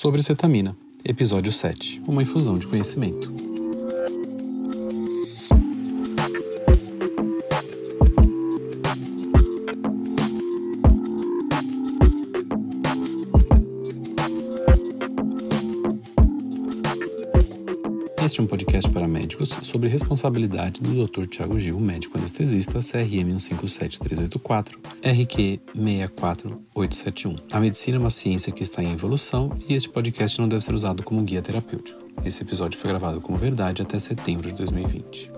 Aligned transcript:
Sobre 0.00 0.22
cetamina, 0.22 0.76
episódio 1.04 1.50
7 1.50 2.00
Uma 2.06 2.22
infusão 2.22 2.56
de 2.56 2.68
conhecimento. 2.68 3.47
Médicos 19.38 19.56
sobre 19.62 19.88
responsabilidade 19.88 20.82
do 20.82 21.06
Dr. 21.06 21.26
Tiago 21.26 21.58
Gil, 21.58 21.78
médico 21.78 22.18
anestesista, 22.18 22.80
CRM 22.80 23.38
157384, 23.38 24.80
RQ 25.02 25.60
64871. 25.74 27.36
A 27.50 27.60
medicina 27.60 27.96
é 27.96 28.00
uma 28.00 28.10
ciência 28.10 28.52
que 28.52 28.62
está 28.62 28.82
em 28.82 28.92
evolução 28.92 29.52
e 29.68 29.74
este 29.74 29.88
podcast 29.88 30.40
não 30.40 30.48
deve 30.48 30.64
ser 30.64 30.74
usado 30.74 31.02
como 31.02 31.22
guia 31.22 31.42
terapêutico. 31.42 31.98
Esse 32.24 32.42
episódio 32.42 32.78
foi 32.78 32.90
gravado 32.90 33.20
como 33.20 33.38
verdade 33.38 33.82
até 33.82 33.98
setembro 33.98 34.48
de 34.48 34.56
2020. 34.56 35.37